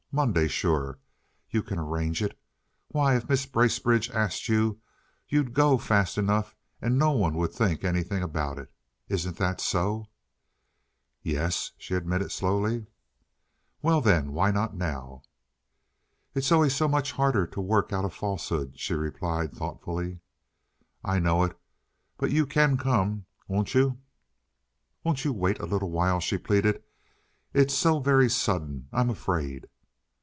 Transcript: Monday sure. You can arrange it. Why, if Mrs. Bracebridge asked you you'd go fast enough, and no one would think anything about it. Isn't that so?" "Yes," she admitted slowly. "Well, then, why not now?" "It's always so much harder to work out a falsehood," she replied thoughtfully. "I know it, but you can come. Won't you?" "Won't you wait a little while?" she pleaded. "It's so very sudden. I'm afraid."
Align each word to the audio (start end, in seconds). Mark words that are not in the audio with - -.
Monday 0.13 0.49
sure. 0.49 0.99
You 1.51 1.63
can 1.63 1.79
arrange 1.79 2.21
it. 2.21 2.37
Why, 2.89 3.15
if 3.15 3.27
Mrs. 3.27 3.49
Bracebridge 3.53 4.09
asked 4.11 4.49
you 4.49 4.81
you'd 5.29 5.53
go 5.53 5.77
fast 5.77 6.17
enough, 6.17 6.53
and 6.81 6.99
no 6.99 7.11
one 7.13 7.33
would 7.37 7.53
think 7.53 7.85
anything 7.85 8.21
about 8.21 8.57
it. 8.59 8.69
Isn't 9.07 9.37
that 9.37 9.61
so?" 9.61 10.07
"Yes," 11.23 11.71
she 11.77 11.93
admitted 11.93 12.29
slowly. 12.33 12.87
"Well, 13.81 14.01
then, 14.01 14.33
why 14.33 14.51
not 14.51 14.75
now?" 14.75 15.21
"It's 16.35 16.51
always 16.51 16.75
so 16.75 16.89
much 16.89 17.13
harder 17.13 17.47
to 17.47 17.61
work 17.61 17.93
out 17.93 18.03
a 18.03 18.09
falsehood," 18.09 18.77
she 18.77 18.93
replied 18.95 19.53
thoughtfully. 19.53 20.19
"I 21.05 21.19
know 21.19 21.41
it, 21.45 21.57
but 22.17 22.31
you 22.31 22.45
can 22.45 22.75
come. 22.75 23.27
Won't 23.47 23.73
you?" 23.73 23.97
"Won't 25.05 25.23
you 25.23 25.31
wait 25.31 25.61
a 25.61 25.65
little 25.65 25.89
while?" 25.89 26.19
she 26.19 26.37
pleaded. 26.37 26.83
"It's 27.53 27.73
so 27.73 28.01
very 28.01 28.29
sudden. 28.29 28.89
I'm 28.91 29.09
afraid." 29.09 29.69